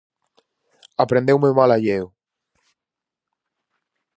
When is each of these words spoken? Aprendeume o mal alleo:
Aprendeume 1.03 1.47
o 1.51 1.57
mal 1.59 1.71
alleo: 1.75 2.07